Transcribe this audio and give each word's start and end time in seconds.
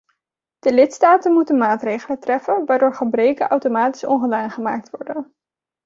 De 0.59 0.73
lidstaten 0.73 1.31
moeten 1.33 1.57
maatregelen 1.57 2.19
treffen 2.19 2.65
waardoor 2.65 2.93
gebreken 2.95 3.47
automatisch 3.49 4.05
ongedaan 4.05 4.51
gemaakt 4.51 4.89
worden. 4.89 5.35